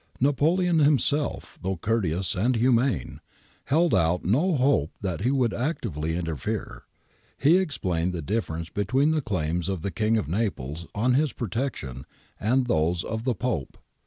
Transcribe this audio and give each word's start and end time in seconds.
Napoleon 0.19 0.79
himself, 0.79 1.59
though 1.61 1.77
courteous 1.77 2.33
and 2.33 2.55
humane, 2.55 3.21
held 3.65 3.93
out 3.93 4.25
no 4.25 4.55
hope 4.55 4.89
that 5.01 5.21
he 5.21 5.29
would 5.29 5.53
actively 5.53 6.15
interfere. 6.17 6.85
He 7.37 7.59
ex 7.59 7.77
plained 7.77 8.11
the 8.11 8.23
difference 8.23 8.71
between 8.71 9.11
the 9.11 9.21
claims 9.21 9.69
of 9.69 9.83
the 9.83 9.91
King 9.91 10.17
of 10.17 10.27
Naples 10.27 10.87
on 10.95 11.13
his 11.13 11.33
protection 11.33 12.05
and 12.39 12.65
those 12.65 13.03
of 13.03 13.25
the 13.25 13.35
Pope. 13.35 13.77